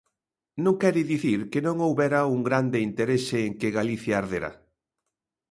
Non 0.63 0.75
quere 0.81 1.01
dicir 1.13 1.39
que 1.51 1.59
non 1.67 1.75
houbera 1.85 2.19
un 2.35 2.39
grande 2.47 2.79
interese 2.87 3.37
en 3.47 3.53
que 3.59 3.75
Galicia 3.77 4.15
ardera. 4.21 4.51